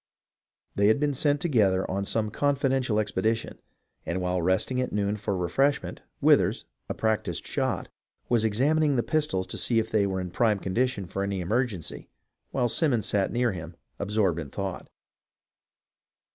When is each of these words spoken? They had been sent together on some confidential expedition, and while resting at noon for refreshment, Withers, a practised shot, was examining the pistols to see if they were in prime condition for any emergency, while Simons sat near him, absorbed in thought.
They 0.73 0.87
had 0.87 0.99
been 0.99 1.13
sent 1.13 1.41
together 1.41 1.87
on 1.87 2.05
some 2.05 2.31
confidential 2.31 2.99
expedition, 2.99 3.59
and 4.03 4.19
while 4.19 4.41
resting 4.41 4.81
at 4.81 4.91
noon 4.91 5.15
for 5.15 5.37
refreshment, 5.37 6.01
Withers, 6.21 6.65
a 6.89 6.95
practised 6.95 7.45
shot, 7.45 7.87
was 8.27 8.43
examining 8.43 8.95
the 8.95 9.03
pistols 9.03 9.45
to 9.45 9.59
see 9.59 9.77
if 9.77 9.91
they 9.91 10.07
were 10.07 10.19
in 10.19 10.31
prime 10.31 10.57
condition 10.57 11.05
for 11.05 11.21
any 11.21 11.39
emergency, 11.39 12.09
while 12.49 12.67
Simons 12.67 13.05
sat 13.05 13.31
near 13.31 13.51
him, 13.51 13.75
absorbed 13.99 14.39
in 14.39 14.49
thought. 14.49 14.89